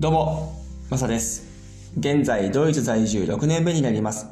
[0.00, 0.54] どうも、
[0.88, 1.46] マサです。
[1.98, 4.28] 現在、ドイツ在住6年目になります。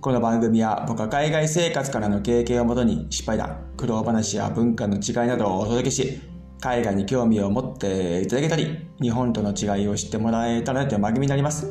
[0.00, 6.20] この番組は僕は海外生活からの経験をもとに失敗談、苦労話や文化の違いなどをお届けし、
[6.60, 11.66] 海外に興味を持っていただけたり、日本との違いを知ってもらえたらという番組になります。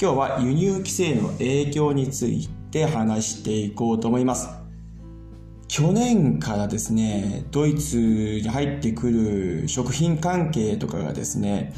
[0.00, 4.48] 今日は輸入規制の影響について話していこうと思います。
[5.66, 11.72] 去年からですね、ドイツに入ってくる食品関係とかがですね、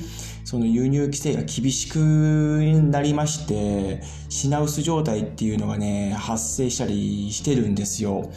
[0.44, 8.30] その輸入規制が厳しくなりまして、品薄状態っていうのがね、発生したりしてるんですよ。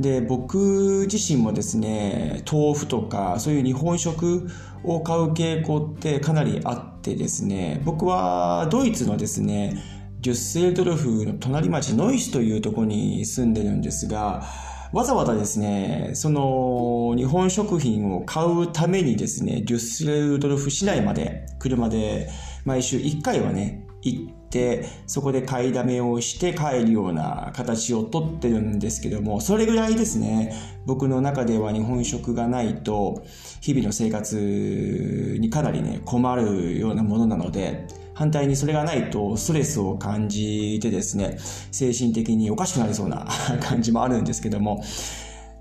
[0.00, 4.48] で、僕自身もですね、豆腐とかそういう日本食
[4.82, 9.76] を買う傾向ってかなりあってですね、僕はドイツのですね、
[10.20, 14.44] デュッセルドルフの隣町ノイスというところに住んでるんですが、
[14.92, 22.28] わざわざですね、その日本食品を買うためにですね、デュッセルドルフ市内まで車で
[22.64, 30.56] 毎週1回はね、行って、そこで買いだめをして帰るような形をとってるんですけども、それぐらいですね、
[30.86, 33.22] 僕の中では日本食がないと、
[33.60, 37.86] 日々の生活にかなりね、困るようなものなので、
[38.20, 41.38] 反対にそれがないとストレスを感じてですね、
[41.72, 43.26] 精神的におかしくなりそうな
[43.62, 44.84] 感じもあるんですけども、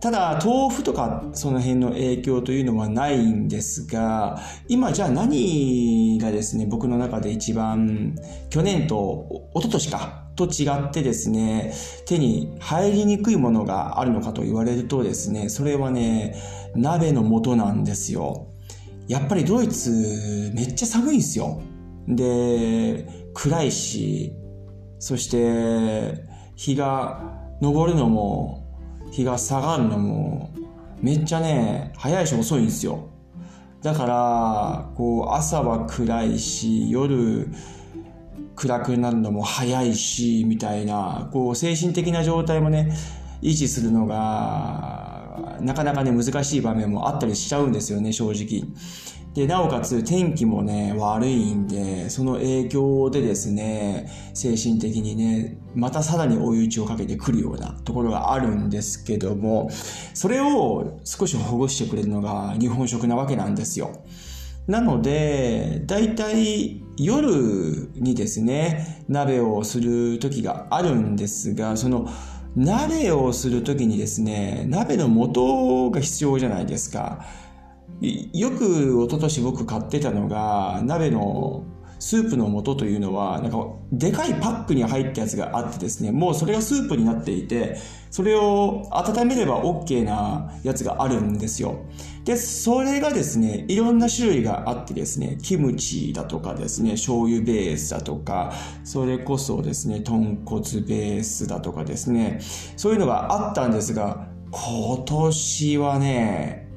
[0.02, 8.16] ただ、豆腐とかその辺の影響というのはないんですが、今じゃあ何がですね、僕の中で一番
[8.50, 11.74] 去年と一昨年かと違ってですね、
[12.06, 16.36] 手に入りにくいものがあるのかと言われるとですね、それはね、
[16.76, 18.48] 鍋の素なんですよ。
[19.08, 21.62] やっぱりドイツめっちゃ寒いんですよ。
[22.10, 24.34] で、暗いし、
[24.98, 28.66] そして日が昇るのも
[29.12, 30.52] 日が下がるのも
[31.02, 33.10] めっちゃね、早いし遅いんですよ。
[33.82, 37.48] だから、こう朝は暗いし、夜
[38.56, 42.92] 暗くなるのも早いし、みたいな、こう精神的な状態もね、
[43.42, 48.64] 維持するのが、なかなかね、難しい場面もあったりしちゃうんですよね、正直。
[49.34, 59.70] で、なおかつ天気もね、悪いんで、その影響でですね、精神的にね、またさらに追い打ちをかけてくるようなところがあるんですけども、
[60.14, 64.04] それを少しほぐしてくれるのが日本食なわけなんですよ。
[64.68, 72.08] なので、だいたい夜にですね、鍋をする時があるんですが、その
[72.56, 77.26] 鍋をする時にですね、鍋の素が必要じゃないですか。
[78.02, 81.66] よく一昨年僕買ってたのが鍋の
[82.00, 83.58] スープの素というのはなんか
[83.92, 87.78] でかいパックに入ったやつがあってですねもうそれがスープになっていて
[88.10, 91.86] それを温めれば OK なやつがあるんですよ。
[92.24, 102.40] でそれがですねいろんな種類があってですねキムチだとかですね醤油ベースだとかそれこそですね豚骨ベースだとかですね
[102.78, 106.69] そういうのがあったんですが今年はね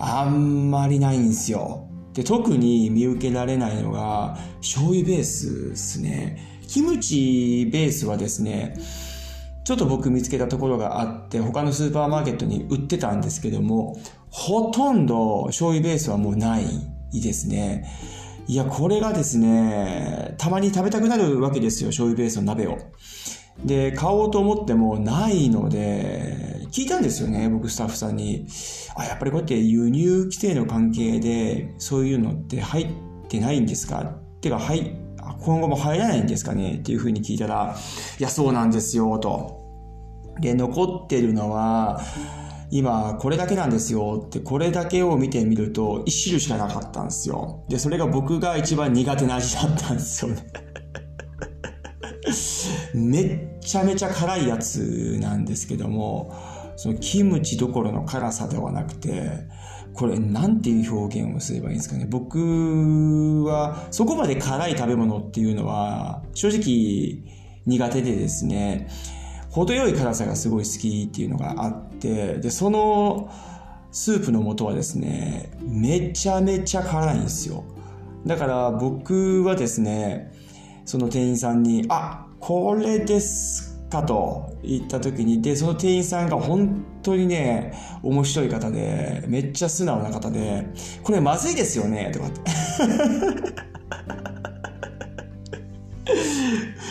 [0.00, 1.88] あんまりないんですよ。
[2.14, 6.60] で、特に見受けられないのが、醤油ベースですね。
[6.66, 8.76] キムチベースはですね、
[9.64, 13.96] ちょっと僕見つけたところがあって、他のスーパーマーケットに売ってたんですけども、
[14.30, 16.64] ほとんど醤油ベースはもうない
[17.12, 17.84] ですね。
[18.46, 22.78] いや、これがですね、たまに食べたくなるわけですよ、醤油ベースの鍋を。
[23.64, 28.46] で、買おうと思ってもないので、聞いたんですよね、僕スタッフさんに。
[28.94, 32.88] あ、やっぱりこうやって輸入規制の関係で、そういうのって入っ
[33.28, 34.02] てないんですか？
[34.02, 34.96] ってか、はい、
[35.40, 36.74] 今後も入らないんですかね？
[36.74, 37.76] っていうふうに聞いたら、
[38.18, 39.64] いや、そうなんですよ、と。
[40.40, 42.00] で、残ってるのは、
[42.70, 47.64] 今、これだけなんですよって、これだけを見てみると、一種類しかなかったんですよ。
[47.68, 50.46] で、それが僕が一番苦手な味だったんですよね。
[52.94, 56.34] めっちゃめちゃ辛いやつなんですけども、
[56.78, 59.32] そのキムチどころの辛さではなくて、
[59.94, 62.06] これなんていう表現をすればいいんですかね。
[62.08, 67.24] 僕はそこまで辛い食べ物っていうのは正直
[67.66, 68.86] 苦手でですね、
[69.50, 73.28] 程よい辛さがすごい好きっていうのがあって、で、その
[73.90, 77.64] スープの素はですね、めちゃめちゃ辛いんですよ。
[78.24, 80.32] だから僕はですね、
[80.84, 90.66] その店員さんに、あ、これですかと言った時に、で、その店員さんが本当にね、面白い方で、めっちゃ素直な方で、
[91.02, 92.40] これまずいですよね、とかって。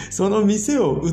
[0.09, 1.11] その店を売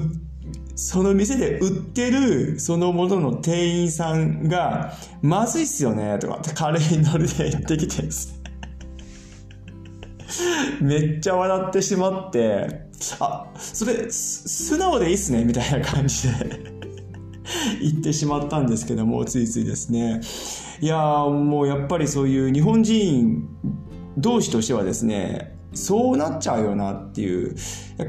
[0.76, 8.02] その店で売ってるそのものの店員さんが、まずいっすよね、とかって軽いノリで言ってきて。
[10.80, 12.83] めっちゃ笑ってしまって、
[13.20, 16.34] あ、それ、素直でいいっすね、みたいな感じで
[17.80, 20.20] 言ってしまったんですけども、ついついですね。
[20.80, 23.48] いやもうやっぱりそういう日本人
[24.18, 27.56] 同士としてはですね、そうなっちゃうよなっていう。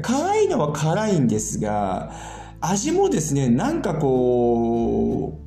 [0.02, 2.12] 辛いのは辛いんですが、
[2.60, 5.45] 味もですね、なんかこう、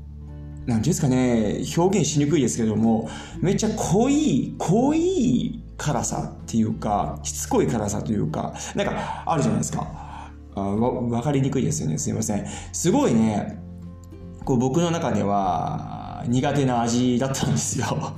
[0.69, 3.09] なんていうんですかね、表現しにくいですけども、
[3.41, 10.31] めっちゃ濃い、濃い辛さっていうか、しつこい辛さというか、なんかあるじゃないですか。
[10.55, 11.97] あわわかりにくいですよね。
[11.97, 12.45] すいません。
[12.71, 13.59] すごいね、
[14.45, 18.13] こう僕の中では苦手な味だったんですよ。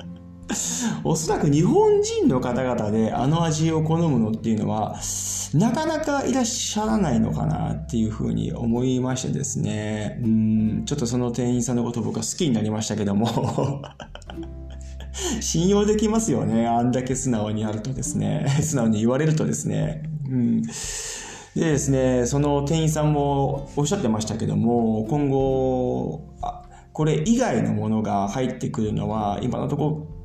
[1.02, 5.00] おそらく日本人の方々であの味を好むのっていうのは、
[5.54, 10.18] なかなかいらっしゃらないのかなっていうふうに思いましてですね。
[10.22, 13.82] うん、ちょっとその店員さんのこと僕は好きになりましたけども
[15.40, 16.66] 信用できますよね。
[16.66, 18.46] あんだけ素直にやるとですね。
[18.62, 20.02] 素直に言われるとですね。
[20.28, 20.62] うん。
[20.62, 20.70] で
[21.54, 26.62] ですね、その店員さんもおっしゃってましたけども、今後、あ
[26.92, 30.15] これ以外のものが入ってくるのは、今のところ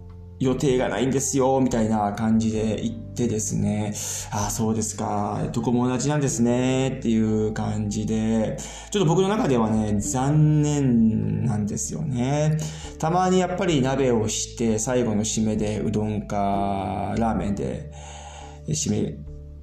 [0.42, 3.94] 予定がないんですよ、みたいな感じで言ってですね、
[4.32, 8.58] ああ、そうですか、どこも同じなんですね、っていう感じで、
[8.90, 12.58] ちょっと僕の中ではね、残念なんですよね。
[12.98, 17.92] たまにやっぱり鍋をして、最後の締めでうどんかラーメンで
[18.68, 19.14] 締め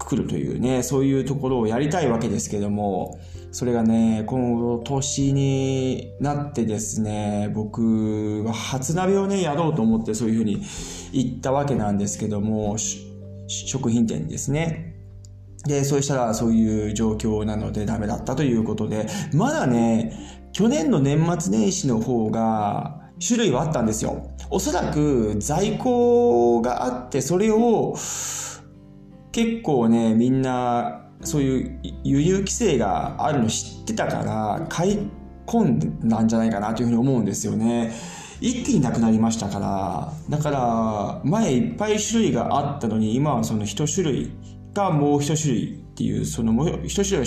[0.09, 3.21] くるというね、そういうところをやりたいわけですけども、
[3.53, 10.63] それがね、今後年になってですね、僕は初鍋をね、やろうと思ってそういうふうに
[11.13, 12.77] 言ったわけなんですけども、
[13.49, 14.95] 食品店にですね。
[15.67, 24.31] で、そうしたらそういう状況なのでダメだったということで、まだね、去年の年末年始の方が種類はあったんですよ。
[24.49, 27.95] おそらく在庫があって、それを
[29.33, 34.99] 結構ね、みんなそういう輸入規制があるの知ってたから買い
[35.47, 37.93] 込んだんじゃないかなというふうに思うんですよね。
[38.41, 44.31] 一気になくなりましたから、だから前いっぱい種類があったのに今はその一種類
[44.75, 47.27] がもう一種類っていうそのもう一種類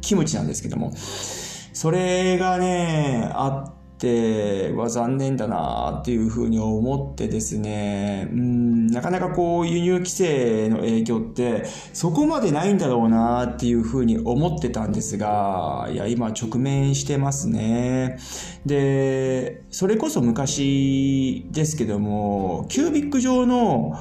[0.00, 18.18] キムチなんですけども、それがね、あってては残念だなっていうふうに思ってですね、うん、なかなかこう輸入規制の影響ってそこまでないんだろうなっていうふうに思ってたんですが、いや、今直面してますね。
[18.64, 23.98] で、それこそ昔ですけども、キュービック状の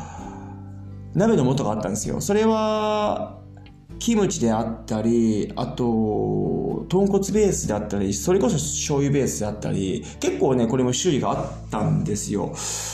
[1.14, 2.20] 鍋の素があったんですよ。
[2.20, 3.45] それは、
[4.00, 12.54] キムチであったり、あと、豚骨ベースであったり、それこそ醤油ベースであったり、結構ね、これも種類があったんですよ。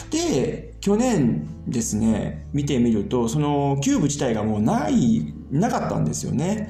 [0.09, 6.69] で、去年ですね、見てみると、そのキューブ自体がもうない、なかったんですよね。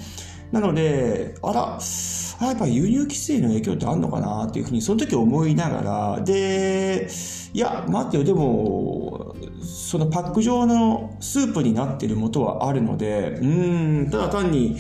[0.51, 5.81] なので、あら、あやっぱ輸入規制の影響ってあるのかなっていうふうに、その時思いなが
[6.18, 7.07] ら、で、
[7.53, 13.45] いや、待ってよ、でも、そのパック状のスープになっている元はあるので、う
[14.06, 14.77] ん、ただ単に、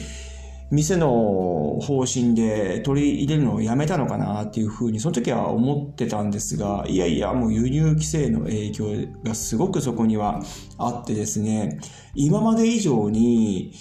[0.71, 8.85] 店の方針で取り入れるのをやめたのかなっていうふうにその時は思ってたんですが、いやいや、もう輸入規制の影響
[9.21, 10.41] がすごくそこには
[10.77, 11.77] あってですね、
[12.15, 13.73] 今まで以上に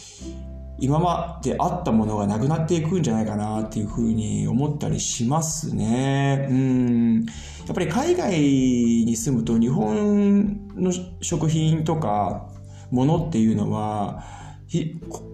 [0.80, 6.48] 今まであったものがなくなっていくんじゃないかなっていうふうに思ったりしますね。
[6.50, 7.24] うん。
[7.66, 12.48] やっぱり海外に住むと日本の食品とか
[12.90, 14.24] ものっていうのは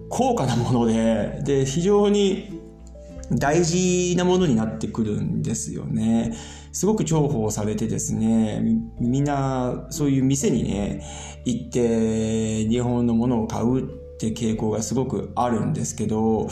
[0.09, 2.59] 高価なもので、で、非常に
[3.31, 6.33] 大事なものになってくるんですよね。
[6.71, 8.61] すごく重宝されてですね、
[8.99, 11.03] みんなそういう店にね、
[11.45, 16.49] 行って日本のものを買うって傾向がすごくあるんですけど、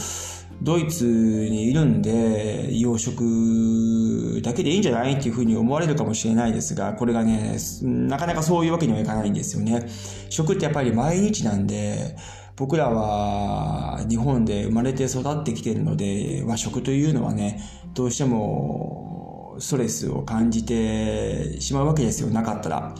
[0.61, 9.87] ドイツにいるんで、洋食だけでいいんじゃないっていうふうに思われるかもしれないですが、これがね、なかなかそういうわけにはいかないんですよね。
[10.29, 12.15] 食ってやっぱり毎日なんで、
[12.55, 17.59] 僕らは日本で生まれて育ってきてるので、和食というのはね、
[17.93, 22.95] どうしてもストレスを感じてしまうわけですよ、なかったら。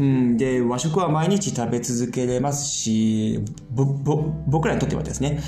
[0.00, 3.38] うん、で、和食は毎日食べ続けれますし、
[3.70, 5.42] 僕らにとってはですね、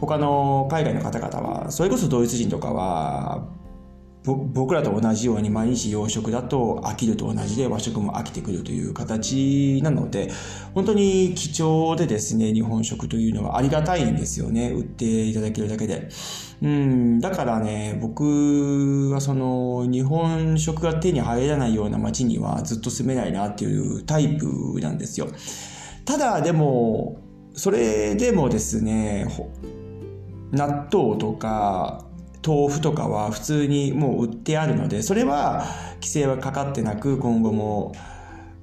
[0.00, 3.46] 他の海外の方々は、それこそドイツ人とかは、
[4.24, 10.30] 僕らと同じように毎日洋食だと飽きると同じで和食も飽きてくるという形なので、
[10.74, 14.70] 本当に貴重でですね、日本食というのはありがたいんですよね。
[14.70, 16.08] 売っていただけるだけで。
[16.62, 25.26] うん、だからね、僕はその日本食が手に入らないような街にはずっと住めないなっていうタイプなんですよ。
[26.04, 27.20] ただでも、
[27.54, 29.26] それでもですね、
[30.52, 32.04] 納豆とか
[32.46, 35.64] 豆腐とかは普通にもう売ってあるので、それは
[35.96, 37.92] 規制はかかってなく今後も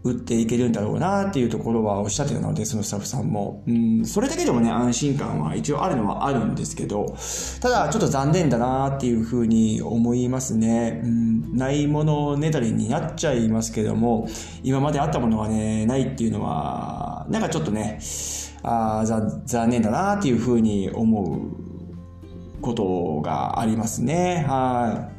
[0.04, 3.64] 売っていけるんだろうなっていうところはおっしゃってたので、そのスタッフさんも。
[3.68, 7.16] うん、それだけでもね、安心感は一応あるのはあるんですけど、
[7.60, 11.02] ただちょっと残念だなっていうふうに思いますね。
[11.04, 14.28] うん、ないものねだりになっちゃいますけども、
[14.64, 18.00] 今まであったものはね、ないっていうのは、なんかちょっとね、
[18.64, 24.46] あ残念だなっていうふうに思うことがありますね。
[24.48, 25.19] はい。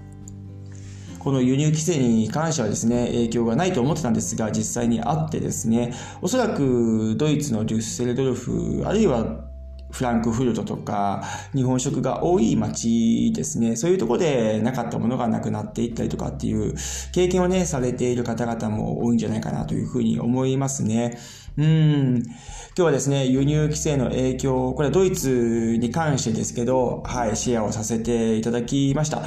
[1.21, 9.45] この輸入規制に関してはですね、影響がないと思ってたんですが、実際にあってですね、おそらくドイツのデュッセルドルフ、あるいは
[9.91, 13.77] フランクフルトとか日本食が多い街ですね。
[13.77, 16.75] そういうところでなかったものがなくなっていったりとかっていう
[17.13, 21.19] 経験をね、されている方々も多いんじゃないかなというふうに思いますね。
[21.59, 22.23] うん。
[22.23, 29.23] 今日はですね、輸入規制の影響、これはドイツに関してですけど、はい、シェアをさせていただきました。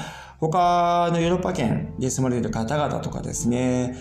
[0.52, 3.96] 他のヨーロッパ圏で住まれている方々とかですね、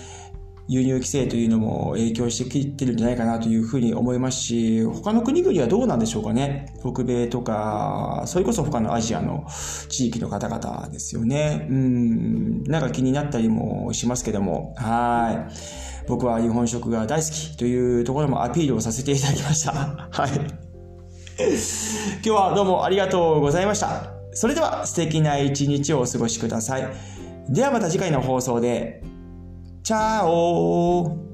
[0.68, 6.74] 輸入規制というのも影響してきてるんじゃないかなというふうに思いますし、他の国々はどうなんでしょうかね。
[6.80, 9.46] 北米とか、それこそ他のアジアの
[9.88, 11.66] 地域の方々ですよね。
[11.70, 16.08] うん、なんか気になったりもしますけども、はい。
[16.08, 19.72] 僕は日本食が大好きというところもアピールをさせていただきました。
[19.72, 20.30] はい。
[21.38, 24.11] 今日はどうもありがとうございました。
[24.34, 26.88] それでは素敵な一日をお過ごしください。
[27.48, 29.02] ではまた次回の放送で。
[29.82, 31.31] チャオ